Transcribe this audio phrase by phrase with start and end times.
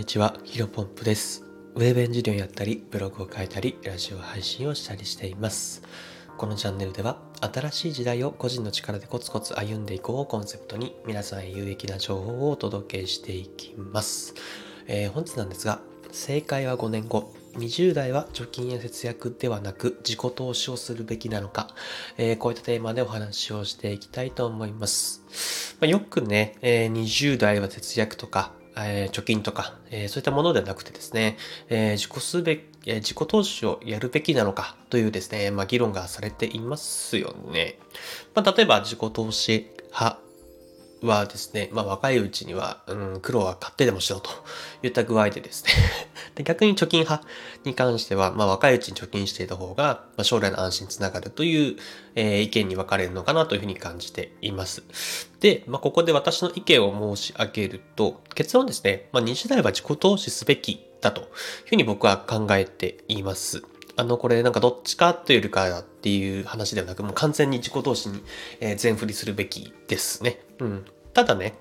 [0.00, 1.44] にちは、ヒロポンプです。
[1.74, 5.82] ウェブエンジニアをやったり、ブログを書いたり、ラジオ配信をしたりしています。
[6.38, 14.32] このチャンネルでは、新しい時代を個人の力でコツコツ歩んでいこうをコンセプトに、皆さんへ有益な情報をお届けしていきます。
[14.86, 17.34] えー本日なんですが、正解は5年後。
[17.58, 21.68] 20代は貯金や節約ではなく自己投資をするべきなのか、
[22.16, 25.76] えーこういったテーマでお話をしていきたいと思います。
[25.78, 31.36] まあ、よくね、えー20代は節約とか、えー貯金とか、えーそういったものではなくてですね、
[31.68, 37.78] えー自己すべ、え自己投資をやるべきなのかというですね、まあ、議論がされていますよね。
[38.34, 40.18] まあ、例えば自己投資派
[41.02, 44.30] はですね、まあ、若いうちには、うん、苦労は買ってでもしようと
[44.82, 45.72] いった具合でですね
[46.40, 47.26] で逆に貯金派
[47.64, 51.76] に関しては、まあ、若いうちに貯金していた方が、まあ、将来の安心につながるという、
[52.14, 54.82] えー意見に分かれるのかなというふうに感じています。
[55.40, 61.26] で、まあ、ここで私の意見を申し上げると、結論ですね、まあ、20代は自己投資すべきだという
[61.66, 63.62] ふうに僕は考えています。
[63.96, 68.22] あの、これなんかどっちかというよりかっていう話ではなく、もう完全に自己投資に、
[68.76, 70.40] 全振りするべきですね。
[70.58, 70.84] うん。
[71.12, 71.54] ただね、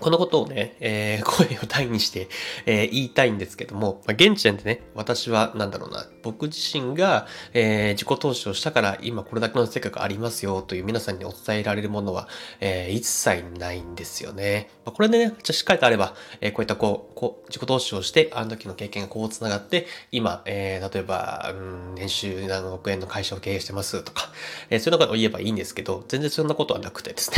[0.00, 2.28] このことをね、えー 声を大にして、
[2.66, 12.28] えー言いたいんですけども、まあ、現時点でね、私は、なんだろうな、僕自身が、えー自己投資をしたから、今これだけの成果がありますよという皆さんにお伝えられるものは、
[12.60, 14.70] え一切ないんですよね。
[14.84, 21.60] まあ、これでね、じゃしっかりとあれば、えこういったこう、こう、自己投資をして、あの時の経験がこう繋がって、今、え例えば、う
[21.92, 24.32] ん、年収何億円の会社を経営してますとか、
[24.68, 27.36] えそういうことを言えばいいんですけど、全然そんなことはなくてですね。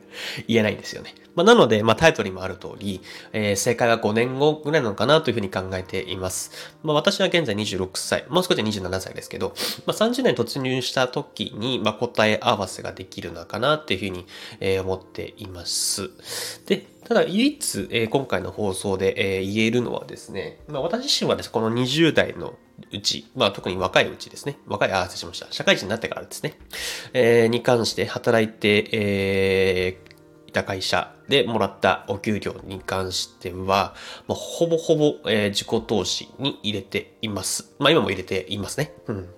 [0.46, 1.14] 言えないんですよね。
[1.34, 3.00] まあ、なので、まあ、タイトルにもある通り、
[3.32, 6.50] えー正解は5年後ぐらいなのかなというふうに考えています。
[6.82, 9.54] まあ、私は現在26歳、もう少しで27歳ですけど、
[9.86, 14.26] まあ、30年突入した時に、まあ、答え合わせができるのかなっていうふうに、
[14.60, 16.10] えー思っています。
[16.66, 22.54] で、ただ唯一、えー今回の放送で、えー言えるのはですね、まあ、私自身はですね、この20代の
[22.92, 24.58] うち、まあ特に若いうちですね。
[24.66, 25.46] 若い、あ、失礼しました。
[25.50, 26.54] 社会人になってからですね。
[27.12, 29.98] えーに関して働いて、え
[30.50, 33.94] いた会社でもらったお給料に関しては、
[34.26, 37.72] まあ、ほぼほぼ、えー自己投資に入れています。
[37.78, 38.92] まあ今も入れていますね。
[39.06, 39.28] うん。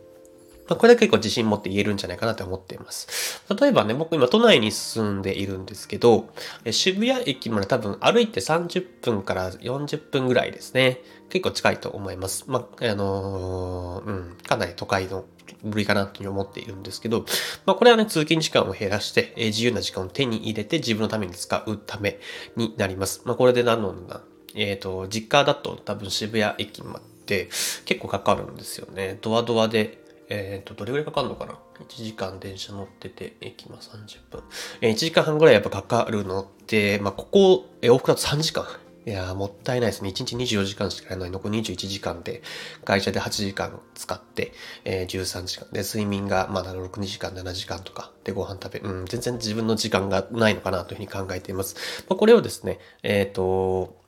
[0.73, 3.43] まあ、これは結構自信持って言えるんじゃないかなと思っています。
[3.61, 6.31] 例えばね、僕今都内に住んでいるんですけど、
[6.71, 11.01] 渋谷駅まで多分歩いて30分から40分ぐらいですね。
[11.29, 12.45] 結構近いと思います。
[12.47, 15.27] まあ、あのーうん、かなり都会の
[15.63, 17.27] 部類かなというふうに思っているんですけど、
[17.67, 22.19] まあ、これはね、通勤時間を減らして、え自由な時間を手に入れて自分のために使うため
[22.57, 23.21] になります。
[23.27, 24.23] まあ、これでなのな、
[24.55, 27.51] えっ、と、実家だと多分渋谷駅まで
[27.85, 29.19] 結構かかるんですよね。
[29.21, 30.02] ドアドアで、
[30.35, 34.43] えっ、と、どれぐらいかかるのかな ?1 時間電車乗ってて、駅ま30分。
[34.81, 38.67] え1時間半ぐらいやっぱかかるのって、まあ、ここ、え往復だと3時間。
[39.05, 40.11] いやーもったいないですね。
[40.11, 42.41] 1日24時間しかないのに、残り21時間で、
[42.85, 44.53] 会社で8時間使って、
[44.85, 45.69] えー13時間。
[45.71, 48.11] で、睡眠がまだ6 2時間、7時間とか。
[48.25, 52.05] で、ご飯食べ、うん、全然自分の時間がないのかなというふうに考えています。
[52.09, 54.01] まあ、これをですね、えっ、と、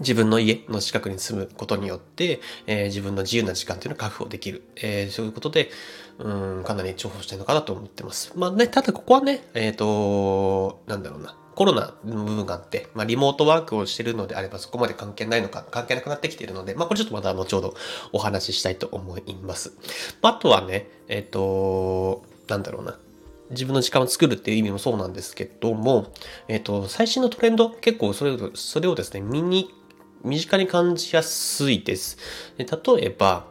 [0.00, 4.62] 自分の家の近くに住むことによって、えー自分の自由な時間というのを確保できる。
[4.76, 5.70] えーそういうことで、
[6.18, 8.32] うん、かなり重宝してるのかなと思ってます。
[8.34, 11.36] まあね、ただここはね、えっ、と、なんだろうな。
[11.54, 17.74] コロナの部分があって、まあ、リモートワークをしてるのであればそこまで関係ないのか、関係なくなってきているので、まあ、これちょっとまた後ほど
[18.12, 19.72] お話ししたいと思います。
[20.22, 22.96] まあ、とはね、えっ、と、なんだろうな。
[23.50, 26.12] 自分の時間を作るっていう意味もそうなんですけども、
[26.46, 29.74] えっ、と、最新のトレンド、結構それを、それをですね、見に、
[30.24, 32.18] 身近に感じやすいです。
[32.56, 33.46] で例えば、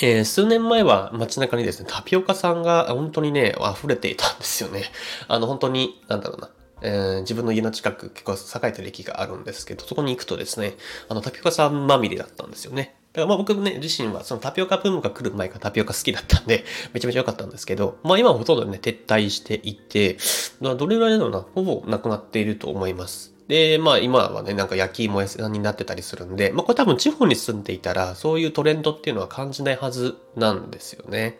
[0.00, 4.84] えー数年前は街中にですね、タピオカさんが本当にね、溢れていたんですよね。
[5.28, 6.50] あの、本当に、なんだろうな。
[6.82, 10.74] えー自分の家の近く結構栄えてる駅があるんですけど、そこに行くとですね、
[11.08, 12.96] あの、タピオカさんまみれだったんですよね。
[13.12, 20.16] だからまあ僕ね、自身はそのタピオカブームが来る前からタピオカ好きだったんで、めちゃめちゃ良かったんですけど、まあ今はほとんどね、撤退していて、
[20.60, 23.34] どれぐらいだろうな、ほぼなくなっていると思います。
[23.50, 31.36] で、まあ今はね、なんか焼き芋屋さんになってたりするんで、まあこれ多分地方に住んでいたら、そういうトレンドっていうのは感じないはずなんですよね。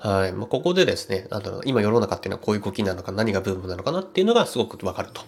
[0.00, 0.32] はい。
[0.32, 5.22] まあここでですね、あの、今世の中っていうのはこういう動きなのか、何がブームなのかなっていうのがすごくわかると。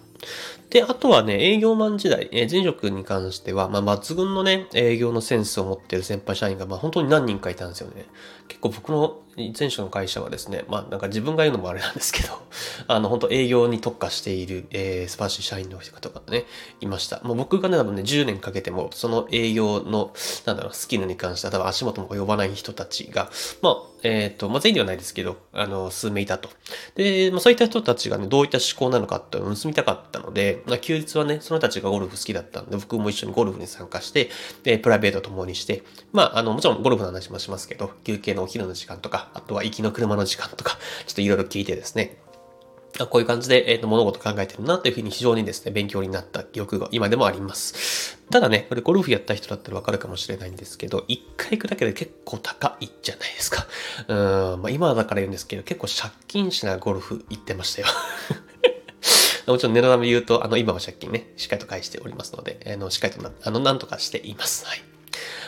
[0.69, 8.05] で、あとはね、営業マン時代、えー前職に関しては、まあ、抜群のね、営業のセンスを持ってる先輩社員が、まあ、本当に何人かいたんですよね。
[8.47, 12.29] 結構僕の前職の会社はですね、まあ、なんか自分が言うのもあれなんですけど、
[12.87, 16.45] あの、本当営業に特化している、えー、素晴らしい社員の方がね、
[16.81, 17.21] いました。
[17.23, 20.13] もう僕がね、多分ね、10年かけても、その営業の、
[20.45, 23.29] なんだろう、スキルに関しては多分足元も及ばない人たちが、
[23.61, 26.49] まあ、えっ、ー、と、まあ、全員ではないですけど、あの、数名いたと。
[26.95, 34.29] で、まあ、そういった人たちがね、どういった思考なのかっていうのを盗みたかったので、まあ、休日はね、その人たちがゴルフ好きだったんで、僕も一緒にゴルフに参加して、
[34.63, 42.17] で、プライベートを共にして、まあ、あの、もちろんゴルフの話もしますけど、休憩のお昼の時間とか、あとは行きの車の時間とか、ちょっといろいろ聞いてですね、
[42.99, 48.20] こういう感じで、えー、と物事考えてるなというふうに非常にですね、勉強になった記憶が今でもあります。
[48.31, 53.67] ただね、これゴルフやった人だったらわかるかもしれないんですけど、一回行くだけで結構高いじゃないですか。
[54.07, 54.13] う
[54.57, 57.87] ん、まあ今だから言うんですけど、結構借金しなゴルフ行ってましたよ。
[59.47, 64.65] もちろん値段で言うと、あの、今は借金ね、しっかりと返しておりますので、あの、しっかりとな、あの、なんとかしています。
[64.65, 64.90] はい。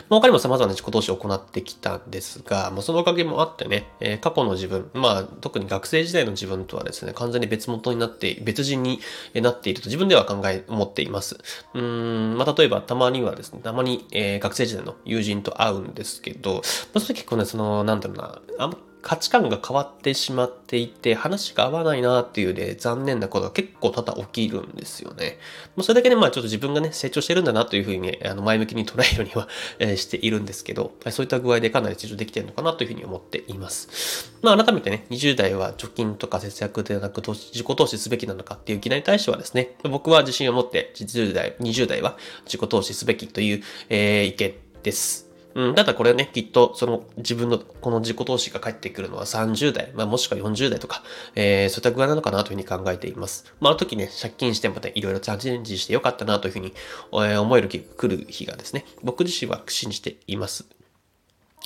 [0.08, 9.00] まあ、他にも様々な自己投資を行ってきたんですが、まあ、そのおかげもあってね、えー、過去の自分、まあ、特に学生時代の自分とはですね、完全に別元になって、別人に
[9.34, 11.38] なっていると自分では考え、思っています。
[11.74, 16.60] うん、まあ、例えばたまにはですね、たまに、えー、学生時代の友人と会うんですけど、ま
[16.96, 25.38] あ、それ結構ね、その、なんだろうな、あん価値観が変わってしまっていて、話が合わないなっていうで、残念なことが結構多々起きるんですよね。
[25.76, 29.46] もうそれだけで、まあちょっと自分がね、成長してるんだなというふうに、あの前向きに捉えるようには、
[29.78, 34.32] えしているんですけど、そういった具合でかなり成長できてるのかなというふうに思っています。
[34.40, 42.16] まあ改めてね、20代は貯金とか節約ではなく自己投資すべきなのかっていう議題に対してはですね、僕は自信を持って10代、20代は
[42.46, 45.33] 自己投資すべきという、えー、意見です。
[45.54, 51.02] うん、ただこれね、きっとその自分のこの自己投資が返ってくるのは30代、まあ、もしくは40代とか、
[51.34, 53.54] えー、そういった具合なのかなというふうに考えています。
[53.60, 56.72] まあ、あの時ね、借金してまた、いろいろチャレンジしてよかったなというふうに、
[57.12, 60.66] えー、思える日来る日がですね、僕自身は信じています。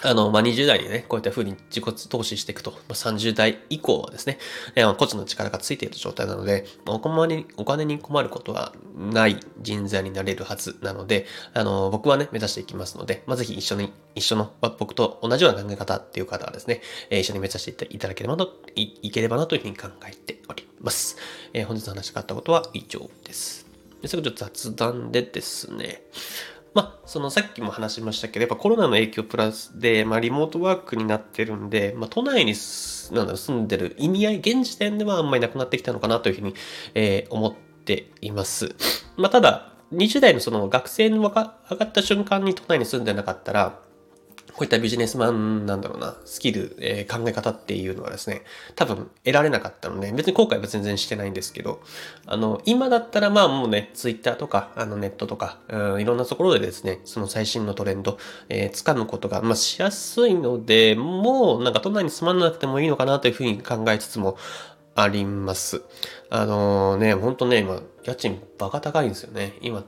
[0.04, 4.38] あの、まあ、20代にね、こういった風に自己投資していくと、まあ、30代以降はですね、
[4.76, 16.80] えー、個人の力がついている状態なので、まあ、お金に、お金に困ることはない人材になれるはずなので、あの、僕はね、目指していきますので、まあ、ぜひ一緒に、一緒の、まあ、僕と同じような考え方っていう方はですね、
[17.10, 21.16] えー、一緒に目指していただければと、いいければなというふうに考えております。
[21.52, 23.66] えー、本日の話があったことは以上です。
[24.00, 26.02] で、最後ちょっと雑談でですね、
[26.78, 32.54] まあ、そのさっきも話しましたけど、やっぱコロナの影響プラスで、まあ、リモートワークになってるんで、まあ、都内に
[33.10, 36.54] なん住んでる意味合い、現時点ではあんまりなくなってきたのかなというふうに、
[36.94, 37.52] えー、思っ
[37.84, 38.76] ています。
[39.16, 41.52] まあ、ただ、20代のその学生の上が
[41.84, 43.80] った瞬間に都内に住んでなかったら、
[44.58, 48.42] こういったビジネスマンなんだろうな、スキル、えー、考え方っていうのはですね、
[48.74, 51.80] 多分得られなかったので、別に後悔は全然してないんですけど、
[52.26, 58.18] あの、今だったらまあもうね、ツイッターとか、あのネットとか、うん、いろんなところでですね、その最新のトレンド、
[58.48, 64.36] えー、掴むことが、まあしやすいので、もうなんか都内に住まなくてもいいのかなというふうに考えつつも、
[64.96, 65.82] あります。
[66.28, 69.56] あのー、ね、ほんとね、今、家賃バカ高いんですよね。
[69.60, 69.84] 今、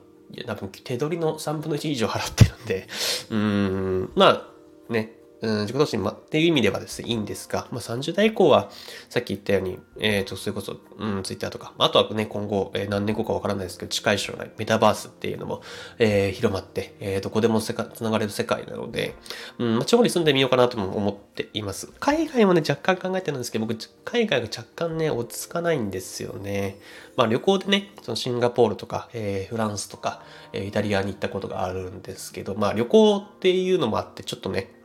[0.46, 2.87] 多分手取りの3分の1以上払ってるんで、
[3.31, 4.50] うーん、まあ、
[4.90, 8.70] ね、うん、自己投資、ま、っていう意味ではですね、いいんですが、まあ、30代以降は、
[9.08, 15.62] さっき言ったように、えっ、ー、と、それこそ、うん、ツイッターとか、あとはね、今後、えー、何年後かわからないですけど、近い将来、メタバースっていうのも、
[15.98, 19.14] えー、広まって、えー、どこでもせか繋がれる世界なので、
[19.58, 21.90] うん、まあ、地方に住んでみようかなとも思っています。
[22.00, 26.78] 海外もね、若干考えてるんですけど、僕、海外が若干ね、落ち着かないんですよね。
[27.16, 30.22] まあ、旅行でね、そのシンガポールとか、えー、フランスとか、
[30.52, 34.80] えー、イタリアに行ったことがあるんですけど、まあ、旅行っていうのもあって、ちょっとね、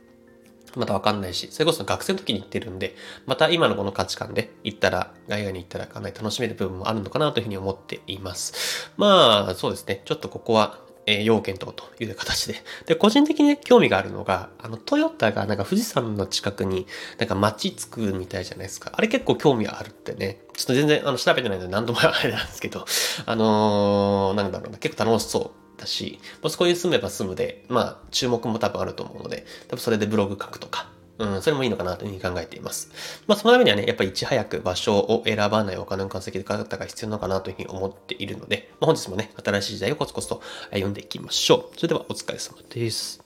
[0.76, 2.94] またわかんないし、それこそ学生の時に行ってるんで、
[3.26, 8.92] また今のこの価値観で行ったら、海外に行ったらかなり楽しめる部分もあるのかなというふうに思っています。
[8.96, 10.02] まあ、そうですね。
[10.04, 12.56] ちょっとここは、えー、要検討という形で。
[12.84, 16.86] で、個人的に、ね、興味があるのが、あの、トヨタがなんか富士山の近くに
[17.18, 18.90] なんか街作るみたいじゃないですか。
[18.92, 20.40] あれ結構興味あるってね。
[20.56, 22.84] ちょっと全然、あの、調べてないので何度もあれなんですけど、
[23.24, 25.65] あのー、なんだろうな、結構楽しそう。
[25.76, 32.90] ったし、まあ、そこに住めば住むで、まあ、注目も多分あると思うので、多分それでブログ書くとか、うん、それもいいのかなというふうに考えています。
[33.26, 41.76] まあ、そのためにはね、やっぱりいち早く場所を選ばないお金の稼ぎ方が必要なのかなというふうに思っているので、まあ、本日もね、新しい時代をコツコツと読んでいきましょう。
[41.76, 43.22] それではお疲れ様です。